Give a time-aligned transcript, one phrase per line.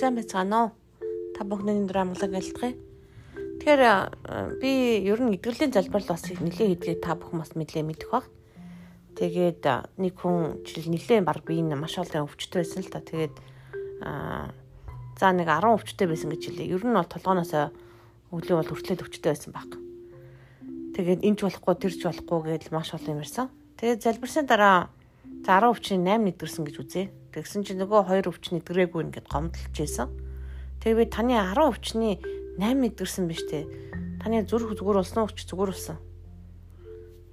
[0.00, 0.70] сайн байцгаана уу?
[1.36, 2.72] Та бүхний өндөр амгалан гэлтгий.
[3.60, 3.82] Тэгэхээр
[4.56, 4.70] би
[5.04, 8.24] ер нь эдгэрлийн залбирал бас нэлээд хийдгээ та бүхэн бас мэдлээ мэдэх баг.
[9.20, 9.60] Тэгээд
[10.00, 13.04] нэг хүн жишээл нэлээд баг би энэ маш олон өвчтөй байсан л та.
[13.04, 13.36] Тэгээд
[15.20, 16.72] за нэг 10 өвчтөй байсан гэж хэлээ.
[16.72, 17.52] Ер нь бол толгооноос
[18.32, 19.68] өглөө бол хүртлээд өвчтөй байсан баг.
[20.96, 23.52] Тэгээд энэч болохгүй тэрч болохгүй гэдэл маш олон юм ирсэн.
[23.76, 24.88] Тэгээд залбирсны дараа
[25.44, 27.12] за 10 өвчний 8 нэдгэрсэн гэж үзье.
[27.30, 30.10] Тэгсэн чинь нөгөө 2 өвч нэдгрээгүй ингээд гомдолж байсан.
[30.82, 32.18] Тэгээ би таны 10 өвчний
[32.58, 33.64] 8 мэдэрсэн биз дээ.
[34.18, 35.30] Таны зүрх зүгээр болсон уу?
[35.30, 35.98] Зүгээр болсон.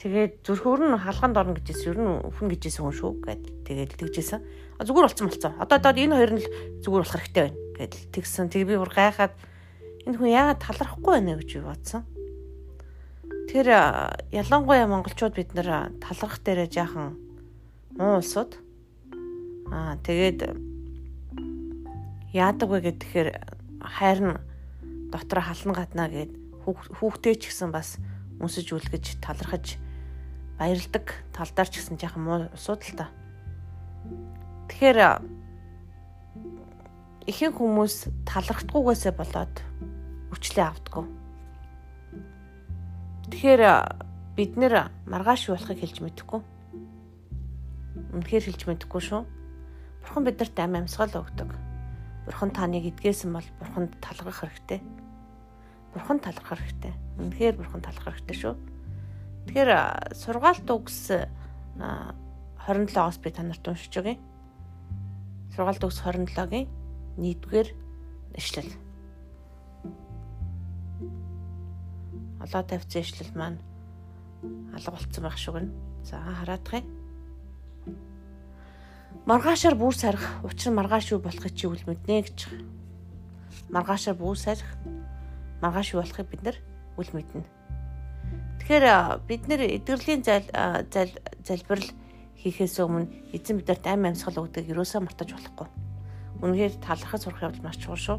[0.00, 1.92] Тэгээд зүрхөр нь халганд орно гэжсэн.
[1.92, 4.40] Ер нь хүн гэжсэн хүн шүү гэд тэгээд тэгжсэн.
[4.78, 5.52] А зүгээр болсон болцсон.
[5.60, 6.48] Одоо одоо энэ хоёр нь л
[6.80, 8.48] зүгээр болох хэрэгтэй байна гэдэл тэгсэн.
[8.48, 9.34] Тэг би бүр гайхаад
[10.08, 12.02] энэ хүн яагаад талархахгүй байна гэж би бодсон.
[13.50, 13.66] Тэр
[14.32, 17.18] ялангуяа монголчууд бид нэр талархах дээрээ жаахан
[17.98, 18.56] муу улсууд
[19.70, 20.40] аа тэгээд
[22.34, 23.28] яадаг вэ гэхээр
[23.80, 24.38] хайр нь
[25.14, 26.30] дотор хална гадна гэд
[26.66, 27.98] хүүхдээ ч гэсэн бас
[28.38, 29.78] үнсэж үлгэж талархаж
[30.58, 33.06] баярладаг талдаар ч гэсэн яхан муу асуудал та.
[34.68, 34.98] Тэгэхээр
[37.30, 37.94] ихэнх хүмүүс
[38.26, 39.54] талархдаггүйгээсээ болоод
[40.34, 41.06] өвчлөө автдаг.
[43.30, 43.62] Тэгэхээр
[44.34, 46.40] бид нэр маргааш болохыг хэлж мэдэхгүй.
[48.14, 49.22] Үнэхээр хэлж мэдэхгүй шүү.
[50.00, 51.50] Бурхан биднэрт ам амьсгал өгдөг.
[52.26, 54.80] Бурхан таныг эдгээсэн бол бурханд талархах хэрэгтэй.
[55.94, 56.94] Бурхан талархах хэрэгтэй.
[57.18, 58.54] Үнэхээр бурхан талархах хэрэгтэй шүү.
[59.48, 59.70] Тэгэхээр
[60.14, 61.10] сургаалт үгс
[61.80, 64.20] 27-оос би танарт уншиж өгье.
[65.56, 66.68] Сургаалт үгс 27-гийн
[67.18, 67.68] 1-р
[68.36, 68.72] эшлэл.
[72.40, 73.58] Олоо тавьсан эшлэл маань
[74.76, 75.72] алга болцсон байх шиг байна.
[76.04, 76.99] За хараадах юм.
[79.26, 82.38] Маргаашаар бүр сарих, учир маргааш юу болохыг чи үл мэднэ гэж.
[83.70, 84.66] Маргаашаар бүр сарих,
[85.62, 86.56] маргааш юу болохыг бид нар
[86.96, 87.44] үл мэднэ.
[88.58, 88.86] Тэгэхээр
[89.26, 90.46] бид нэр эдгэрлийн зал
[91.44, 91.88] залбирал
[92.40, 95.68] хийхээс өмнө эзэн бидэнд ам амьсгал өгдөг юусаа мартаж болохгүй.
[96.40, 98.18] Үнэхээр талархаж сурах явдал маш чухал шүү.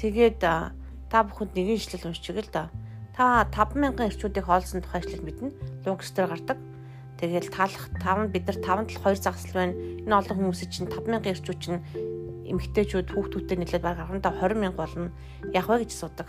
[0.00, 2.72] Тэгээд та бүхэнд нэгэн ишлэл уншчих л да.
[3.12, 5.52] Та 5000 эрчүүдийг хоолсон тухай ишлэл мэднэ.
[5.84, 6.58] Лугс дээр гардаг.
[7.24, 9.72] Тэгэл талах 5 бид нар 5 тал 2 загсал байна.
[10.04, 11.80] Энэ олон хүмүүсийн чинь 5000 ирчүүд чинь
[12.52, 15.08] эмгтээчүүд хүүхдүүдтэй нийлээд баг 15 20 мянга болно.
[15.56, 16.28] Яг вэ гэж асуудаг.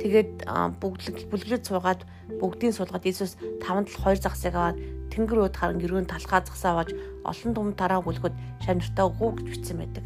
[0.00, 0.48] Тэгээд
[0.80, 2.08] бүгд бүлгэрлэж суугаад
[2.40, 4.80] бүгдийн суулгаад Иесус 5 тал 2 загсыг аваад
[5.12, 6.96] тэнгэр үүд харан гэрүүн талхаа загсаа аваад
[7.28, 8.32] олон том тараа бүлгэд
[8.64, 10.04] шамнартаа өгөө гэж бичсэн байдаг.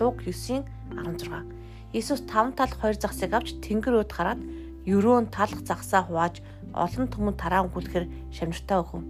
[0.00, 0.64] Луг 9-ийн
[0.96, 1.92] 16.
[1.92, 4.40] Иесус 5 тал 2 загсыг авч тэнгэр үүд хараад
[4.88, 6.40] ерөөн талх загсаа хувааж
[6.74, 9.04] олон түмэн тараа өнгөлөхөр шамнартаа өгөн.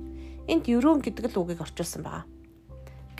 [0.48, 2.24] Энд ерөөн гэдэг л үгийг орчуулсан байгаа.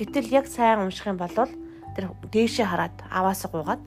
[0.01, 3.83] Гэтэл яг сайн унших юм бол тэр дээшээ хараад аваас гуугаад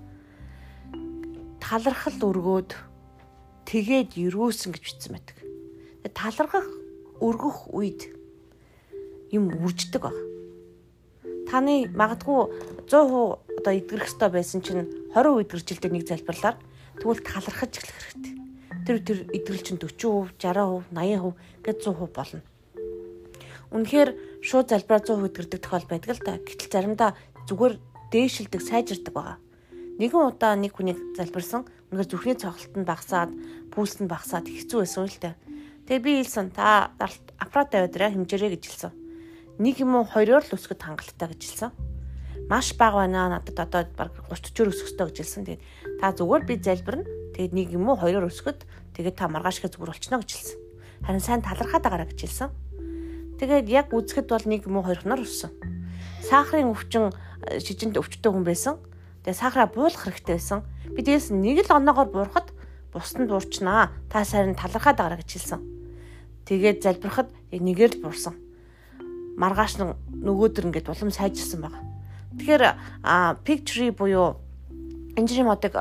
[1.57, 2.71] талархал өргөөд
[3.65, 5.37] тэгээд ерөөсөн гэж бичсэн байдаг.
[6.13, 6.67] Талархах
[7.17, 8.13] өргөх үед
[9.33, 10.17] юм үрждэг баг.
[11.49, 14.85] Таны магадгүй 100% одоо идгэрэх ёстой байсан чинь
[15.15, 16.57] 20% идгэржилдэг нэг залбирлаар
[17.01, 18.42] тэгвэл талархаж эхлэх хэрэгтэй
[18.83, 21.33] тэр тэр идэвхтэй чинь 40%, 60%, 80%
[21.63, 22.41] гээд 100% болно.
[23.73, 24.09] Үнэхээр
[24.45, 26.37] шууд залбираа 100% идэрдэг тохиол байдаг л та.
[26.37, 27.17] Гэтэл заримдаа
[27.49, 27.75] зүгээр
[28.13, 29.37] дээшилдэг, сайжирдаг байгаа.
[29.97, 31.65] Нэгэн удаа нэг хүнийг залбирсан.
[31.89, 33.31] Үнэхээр зүрхний цогцолт нь багасаад,
[33.73, 35.33] пульс нь багасаад хэцүү байсан л та.
[35.89, 36.93] Тэгээ би хэлсэн та
[37.41, 38.93] аппарат тавиадраа хэмжээрэй гэж хэлсэн.
[39.57, 41.71] Нэг юм уу хоёроор л өсгөд хангалттай гэж хэлсэн.
[42.49, 43.41] Маш бага байна.
[43.41, 45.43] Надад одоо баг 30 40 өсөхтэй гэж хэлсэн.
[45.49, 45.63] Тэгээд
[45.97, 48.61] та зүгээр би залбирна Тэгээд нэг юм уу хоёроор өсгöd
[48.93, 50.59] тэгээд та маргаашгаа зүгээр болчихно гэж хэлсэн.
[51.01, 52.49] Харин сайн талархаад байгаараа гэж хэлсэн.
[53.41, 55.51] Тэгээд яг үзэхэд бол нэг юм уу хоёр хоноор өссөн.
[56.21, 57.09] Сахарын өвчин
[57.49, 58.77] э, шижинд өвчтөй хүн байсан.
[59.25, 60.61] Тэгээд сахараа буулгах хэрэгтэй байсан.
[60.93, 62.53] Би дээс нэг л оноогоор буурахад
[62.93, 63.91] бусдад буурчнаа.
[64.07, 65.61] Та сайн талархаад байгаараа гэж хэлсэн.
[66.45, 68.37] Тэгээд залбирахад нэгээр л буурсан.
[69.35, 69.89] Маргааш нь
[70.21, 71.81] нөгөөдөр ингээд улам сайжирсан байна.
[72.37, 72.63] Тэгэхээр
[73.41, 74.37] picture буюу
[75.17, 75.73] энжирийн модыг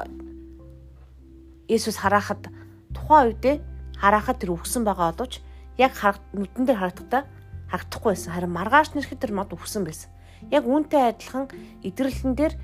[1.72, 2.52] Есүс харахад
[2.92, 3.56] тухайн үедээ
[3.96, 5.40] харахад тэр үхсэн байгаа боловч
[5.80, 5.96] яг
[6.36, 7.24] нүдэн дээр харагдахтаа
[7.72, 8.32] харагдахгүй байсан.
[8.36, 10.12] Харин маргааш нэрхэд тэр мод үхсэн байсан.
[10.52, 11.48] Яг үүнтэй адилхан
[11.80, 12.54] идэрлэн дээр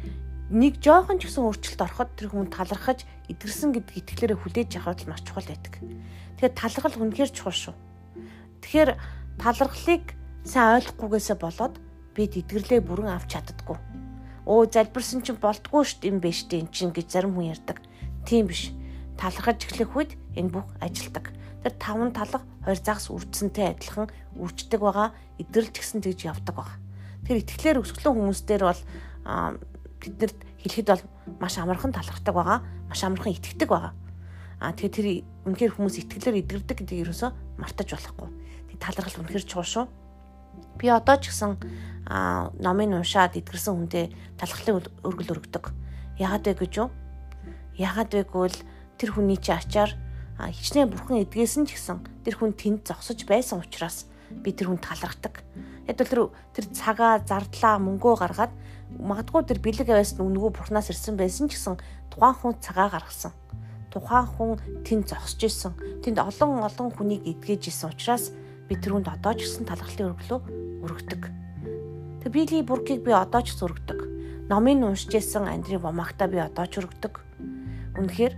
[0.52, 5.12] нэг жоохон ч гэсэн өөрчлөлт ороход тэр хүн талархаж идэрсэн гэдэг итгэлээрээ хүлээж авах бол
[5.12, 5.74] маш чухал байдаг.
[6.36, 7.74] Тэгэхээр талархал үнэхээр чухал шүү.
[8.64, 8.90] Тэгэхээр
[9.40, 10.04] талархлыг
[10.44, 11.74] сайн ойлгохгүйгээсээ болоод
[12.16, 13.78] бид идэрлээ бүрэн авч чаддаггүй.
[14.48, 17.84] Өө залбирсан чинь болтгүй шүү дээ юм биш дээ эн чинь гэж зарим хүн ярьдаг.
[18.24, 18.72] Тийм биш
[19.18, 21.34] талхаж эхлэх үед энэ бүх ажилдаг.
[21.66, 24.06] Тэр таван талга хоёр загас үрдсэнтэй адилхан
[24.38, 25.10] үрждэг байгаа.
[25.42, 26.78] Идэрлж гисэн тэгж явдаг байгаа.
[27.26, 28.82] Тэр итгэлээр өсгөлөн хүмүүс дээр бол
[29.98, 31.04] биднэрт хэлэхэд бол
[31.42, 32.58] маш амархан талархдаг байгаа.
[32.86, 33.92] Маш амархан итгэдэг байгаа.
[34.62, 35.06] Аа тэгэхээр тэр
[35.50, 38.28] үнэхээр хүмүүс итгэлээр идэрдэг гэдгийг ерөөсөө мартаж болохгүй.
[38.70, 39.86] Тэг талархал үнэхээр чуу шүү.
[40.78, 41.58] Би одоо ч гэсэн
[42.58, 45.64] номын уншаад идгэрсэн хүнтэй талархлын өргөл өргөдөг.
[46.18, 46.90] Яагаад вэ гэж юу?
[47.78, 48.58] Яагаад вэ гэвэл
[48.98, 49.94] тэр хүний чи ачаар
[50.38, 55.42] хичнээн бурхан эдгээсэн ч гэсэн тэр хүн тэнд зогсож байсан учраас би тэр хүн талархдаг.
[55.88, 58.52] Яг тэр тэр цагаа, зардлаа, мөнгөө гаргаад
[58.96, 61.76] магадгүй тэр бэлэг аваас нүнгөө бурхнаас ирсэн байсан ч гэсэн
[62.12, 63.32] тухайн хүн цагаа гаргасан.
[63.92, 64.50] Тухайн хүн
[64.84, 65.72] тэнд зогсож исэн.
[66.04, 68.32] Тэнд олон олон хүнийг эдгэж исэн учраас
[68.68, 70.40] би тэр хүнд одоо ч гэсэн талархлын өргөлөө
[70.84, 71.22] өргөдөг.
[72.24, 74.00] Тэг биелийн бүркийг би одоо ч өргөдөг.
[74.48, 77.20] Номын уншиж исэн Андри Вомагта би одоо ч өргөдөг.
[77.96, 78.34] Үнэхээр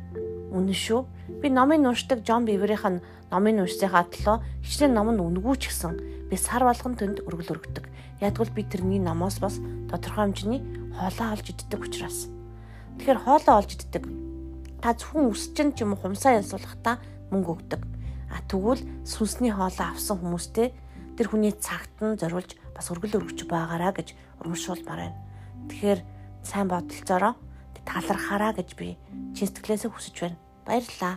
[0.50, 1.06] үнэн шүү.
[1.40, 4.36] Би номын уншдаг Джон Биверийнх нь номын уншсныхаа төлөө
[4.66, 7.86] хичнээн ном нь үнгүү ч гэсэн би сар болгон төнд өргөл өргөдөг.
[8.20, 10.60] Ягдвал би тэрний номоос бас тодорхой хэмжээний
[10.98, 12.26] хоолоо олж иддэг учраас.
[12.98, 14.04] Тэгэхээр хоолоо олж иддэг.
[14.82, 16.98] Та зөвхөн өсчин ч юм уу хумсаа янсуулахдаа
[17.30, 17.82] мөнгө өгдөг.
[18.30, 20.74] А тэгвэл сүнсний хоолоо авсан хүмүүстэй
[21.16, 25.18] тэр хүний цагт нь зориулж бас өргөл өргөж байгаараа гэж урамшуулмаар байна.
[25.70, 26.00] Тэгэхээр
[26.42, 27.34] сайн бодолцоороо
[27.88, 28.96] талархаараа гэж би
[29.34, 30.38] чин сэтгэлээсээ хүсэж байна.
[30.66, 31.16] Баярлалаа.